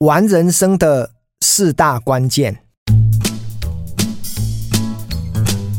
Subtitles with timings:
[0.00, 1.10] 玩人生的
[1.42, 2.58] 四大关键。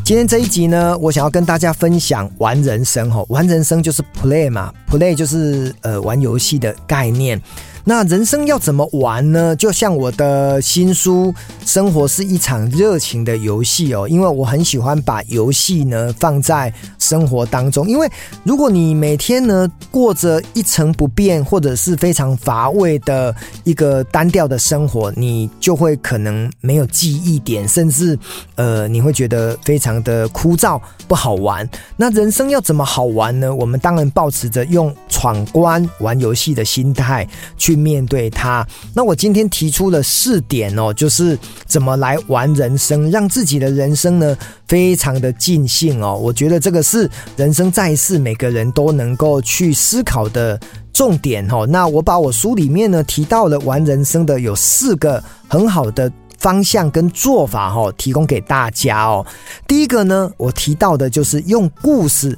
[0.06, 7.42] 今天这一集呢，我想要跟大家分享玩人生哈，玩人生就是 play 嘛，play 就是呃玩游戏的概念。
[7.84, 9.56] 那人生要怎么玩呢？
[9.56, 11.34] 就像我的新书
[11.66, 17.90] 《生活是一场热情的游戏》哦，因为我很喜欢把游戏呢放在生活当中。
[17.90, 18.08] 因为
[18.44, 28.18] 如果你每天呢过着一成不变或者是非常乏味的一个单调的生活，你就会可能没有记忆点，甚至
[28.56, 31.68] 呃你会觉得非常的枯燥不好玩。
[31.98, 33.54] 那人生要怎么好玩呢？
[33.54, 37.28] 我们当然抱持着用闯关玩游戏的心态
[37.58, 37.71] 去。
[37.72, 38.68] 去面对它。
[38.94, 46.18] 那我今天提出了四点哦，就是怎么来玩人生，让自己的人生呢非常的尽兴哦。
[46.22, 50.60] 我觉得这个是人生在世每个人都能够去思考的
[50.92, 51.66] 重点哦。
[51.66, 59.26] 那我把我书里面呢提到了玩人生的有四个很好的方向跟做法哦，提供给大家哦。
[59.66, 62.38] 第一个呢，我提到的就是用故事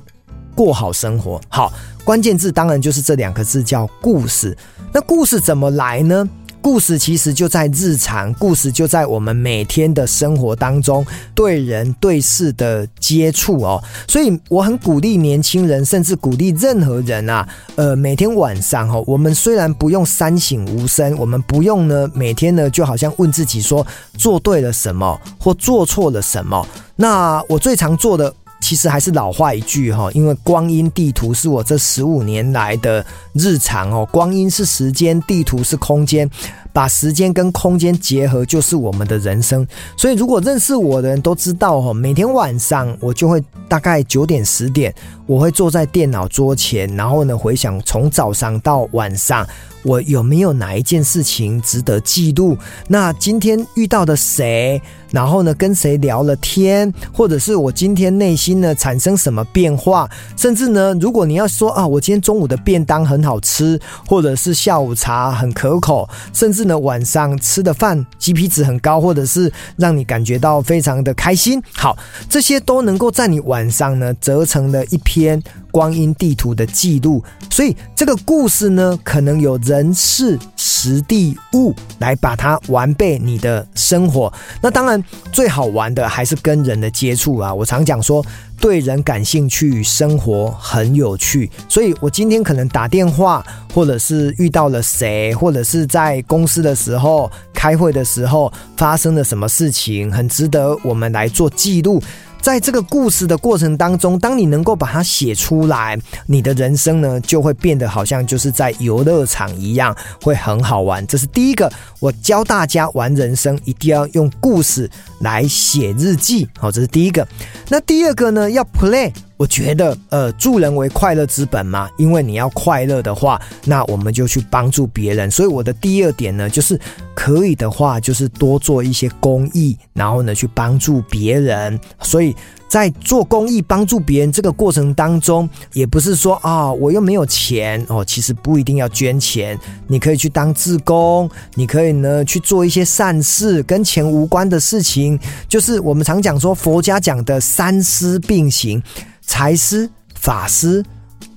[0.55, 1.39] 过好生活。
[1.49, 1.71] 好，
[2.03, 4.57] 关键字当然就是这两个字，叫故事。
[4.93, 6.27] 那故事怎么来呢？
[6.61, 13.83] 故事其实就在日常，故事就在我们每天的生活当中，对人对事的接触哦。
[14.07, 23.85] 所以我很鼓励年轻人，甚至鼓励任何人啊，呃，每天晚上哦，我们虽然不用三省吾身，我们不用呢，每天呢，就好像问自己说，
[24.17, 26.65] 做对了什么或做错了什么。
[26.95, 28.33] 那我最常做的。
[28.73, 34.03] 其实还是老话一句哈，因为光阴地图是我这十五年来的日常哦。
[34.11, 36.27] 光阴是时间，地图是空间，
[36.73, 39.65] 把时间跟空间结合，就是我们的人生。
[39.95, 44.93] 所以，如果认识我的人都知道哈，每天晚上我就会大概九点十点，
[45.25, 49.47] 我会坐在电脑桌前，然后呢，回想从早上到晚上。
[49.83, 52.57] 我有没有哪一件事情值得记录？
[52.87, 54.81] 那今天遇到的谁？
[55.11, 56.89] 然后呢，跟谁聊了天？
[57.11, 60.09] 或者是我今天内心呢产生什么变化？
[60.37, 71.61] 甚至呢，如果你要说啊，我今天中午的便当很好吃，或者是下午茶很可口，甚至呢晚上吃的饭 GP 值很高，或者是让你感觉到非常的开心。
[71.73, 71.97] 好，
[72.29, 75.41] 这些都能够在你晚上呢折成了一篇
[75.71, 77.23] 光阴地图的记录。
[77.49, 84.31] 所以这个故事呢，可能有人事、时地、物来把它完备你的生活。
[84.61, 85.01] 那当然
[85.31, 87.53] 最好玩的还是跟人的接触啊！
[87.53, 88.25] 我常讲说，
[88.63, 91.51] 对人感兴趣，生活很有趣。
[91.67, 102.01] 所以我今天可能打电话，或者是遇到了谁，或者是在公司的时候开会的时候发生了什么事情，很值得我们来做记录。
[102.43, 111.07] 在这个故事的过程当中，当你能够把它写出来，你的人生呢就会变得好像就是在游乐场一样，会很好玩。
[111.07, 111.71] 这是第一个，
[112.01, 116.45] 我教大家玩人生一定要用故事来写日记。
[116.59, 117.25] 好，这是第一个。
[117.69, 119.09] 那第二个呢，要 play。
[119.37, 125.29] 我觉得，呃，助人为快乐之本嘛，因为你要快乐的话，那我们就去帮助别人。
[125.29, 126.79] 所以我的第二点呢，就是
[127.15, 131.79] 可以的话，就是多做一些公益，然后呢，去帮助别人。
[132.01, 132.35] 所以
[132.67, 145.19] 在做公益、帮助别人这个过程当中，也不是说啊，我又没有钱哦，其实不一定要捐钱，你可以去当志工，你可以呢去做一些善事，跟钱无关的事情，
[145.49, 148.81] 就是我们常讲说佛家讲的三思并行。
[149.25, 150.83] 财施、法师、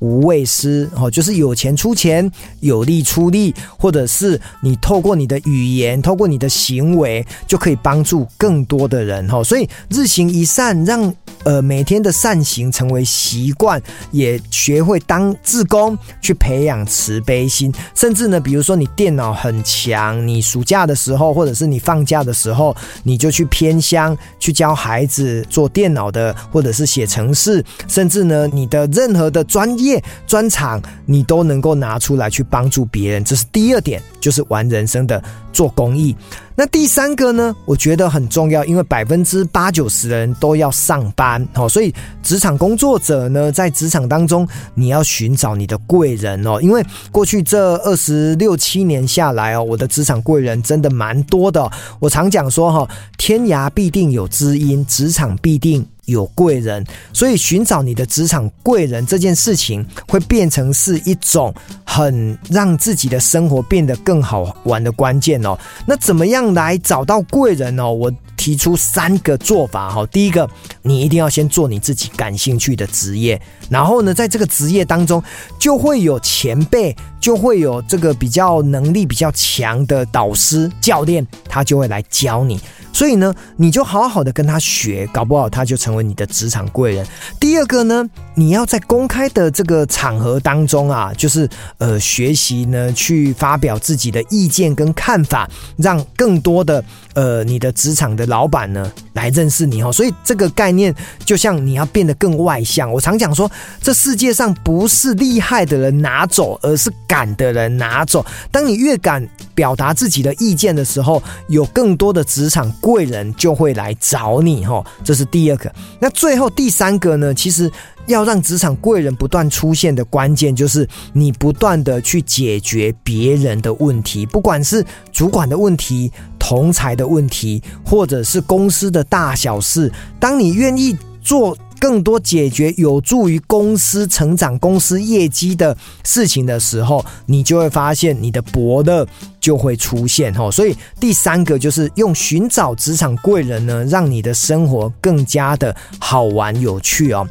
[0.00, 2.30] 无畏师，哦，就是有钱出钱，
[2.60, 9.42] 有力出力，或者是你透过你的语言，透过你的行为，就可以帮助更多的人，哈。
[9.42, 11.14] 所以日行一善，让。
[11.46, 13.80] 呃，每天的善行成为习惯，
[14.10, 22.74] 也学会当自工去培养慈悲心，甚至呢，比如说你电脑很强，你暑假的时候，或者是你放假的时候，
[23.04, 33.22] 你就去偏乡去教孩子做电脑的，或者是写程式，甚至呢，你的任何的专业专长，你都能够拿出来去帮助别人。
[33.22, 36.16] 这是第二点，就是玩人生的做公益。
[36.58, 46.82] 那第三个呢，我觉得很重要，因为百分之八九十的人都要上班，哦，所以职场工作者呢，在职场当中，你要寻找你的贵人哦，因为
[47.12, 51.70] 过去这二十六七年下来哦，我的职场贵人真的蛮多的。
[52.00, 52.88] 我常讲说哈，
[53.18, 61.54] 天涯必定有知音，职场必定有贵人，所以寻找你的职场贵人这件事情，会变成是一种
[61.84, 65.56] 很让自己的生活变得更好玩的关键哦。
[65.86, 67.92] 那怎么样来找到贵人呢？
[67.92, 68.12] 我
[68.46, 70.06] 提出三个做法哈。
[70.06, 70.48] 第一个，
[70.82, 75.20] 你一定要先做你自己感兴趣的职业，然后呢，在这个职业当中，
[75.58, 82.60] 就会有前辈，就会有这个比较能力比较强的导师教练，他就会来教你。
[82.92, 87.06] 所以呢，你就好好的跟他学，搞不好他就成为你的职场贵人。
[87.38, 91.46] 第二个呢，你要在公开的这个场合当中啊，就是
[91.78, 96.82] 呃学习呢，去发表自己的意见跟看法，让更多的
[97.12, 99.90] 呃你的职场的老老板呢来认识你哦。
[99.90, 100.94] 所以这个概念
[101.24, 102.92] 就像你要变得更外向。
[102.92, 103.50] 我常讲说，
[103.80, 108.24] 这世界上不是厉害的人拿走，而是敢的人拿走。
[108.50, 115.72] 当你越敢表达自己的意见的时候，有更多的职场贵人就会来找你哈，这是第二个。
[115.98, 117.32] 那最后第三个呢？
[117.32, 117.70] 其实
[118.06, 126.12] 要让职场贵人不断出现的关键，就是你不断的去解决别人的问题，不管是主管的问题、
[126.46, 129.92] 同侪的问题，或者是公司的大小事。
[130.20, 139.04] 当你愿意做更多解决有助于公司成长、公司业绩的事情的时候，你就会发现你的伯乐。
[139.38, 147.24] 就会出现哈，所以第三个就是用寻找职场贵人呢，让你的生活更加的好玩有趣哦。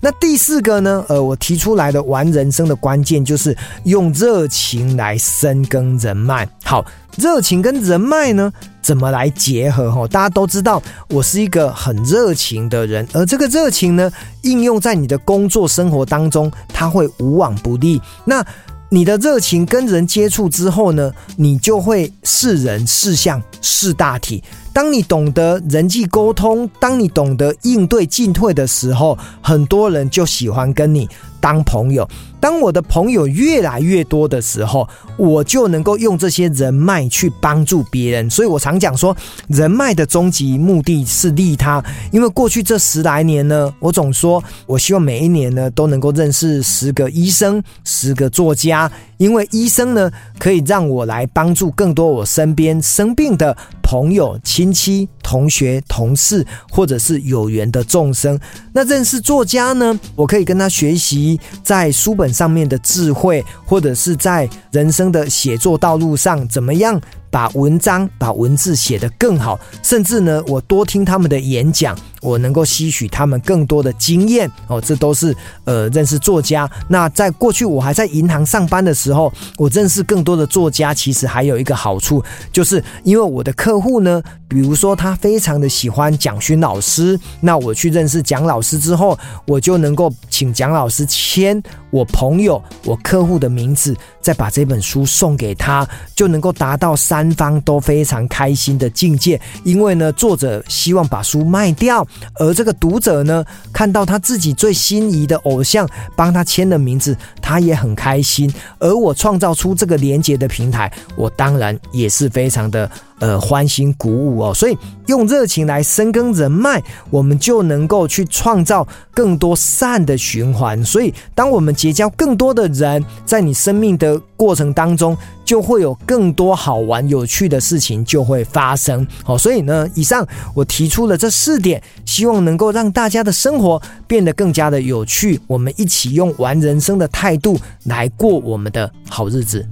[0.00, 6.48] 那第四个呢，呃，我提出来的玩人生的关键就是用热情来深耕人脉。
[6.64, 6.84] 好，
[7.20, 8.50] 热情跟人脉呢，
[8.80, 10.08] 怎么来结合哈？
[10.08, 14.10] 大家都知道，我是一个很热情的人，而这个热情呢，
[14.42, 18.00] 应用在你的工作生活当中，它会无往不利。
[18.24, 18.44] 那
[18.88, 24.42] 你的热情跟人接触之后呢，你就会是人、识相、是大体。
[24.72, 31.08] 当你懂得人际沟通，当你懂得应对进退的时候，很多人就喜欢跟你
[31.40, 32.08] 当朋友。
[32.38, 34.88] 当我的朋友越来越多的时候，
[35.18, 38.30] 我就能够用这些人脉去帮助别人。
[38.30, 39.14] 所以我常讲说，
[39.48, 41.84] 人脉的终极目的是利他。
[42.10, 48.90] 因为过去这十来年呢，我总说，我希望每一年呢都能够认识十个医生、十个作家。
[49.18, 58.36] 因为医生呢，可以让我来帮助更多我身边生病的朋友、亲戚、同学、同事，或者是有缘的众生。
[58.72, 67.00] 那认识作家呢，我可以跟他学习在书本上面的智慧，或者是在人生的写作道路上怎么样。
[67.30, 74.80] 把文章、把文字写得更好，甚至呢，我多听他们的演讲，我能够吸取他们更多的经验哦。
[74.80, 75.34] 这都是
[75.64, 76.68] 呃认识作家。
[76.88, 82.22] 那在过去我还在银行上班的时候，我认识更多的作家，其实还有一个好处，
[82.52, 89.16] 就是因为我的客户呢，比如说他非常的喜欢蒋勋老师，那我去认识蒋老师之后，
[89.46, 97.19] 我就能够请蒋老师签我朋友、我客户的名字，再把这本书送给他，就能够达到三。
[97.20, 102.06] 三方都非常开心的境界，因为呢，作者希望把书卖掉，
[102.36, 103.44] 而这个读者呢，
[103.74, 105.86] 看到他自己最心仪的偶像
[106.16, 108.50] 帮他签了名字，他也很开心。
[108.78, 112.90] 而我创造出这个连接的平台，我当然也是非常的。
[113.20, 114.76] 呃，欢欣鼓舞哦，所以
[115.06, 120.82] 用热情来深耕人脉，我们就能够去创造更多善的循环。
[120.84, 129.06] 所以，当我们结交更多的人，在你生命的过程当中，就会有更多好玩有趣的事情就会发生。
[129.22, 135.38] 好，所以呢，以上我提出了这四点，希望能够让大家的生活变得更加的有趣。
[135.46, 139.66] 我们一起用玩人生的态度来过我们的好日子。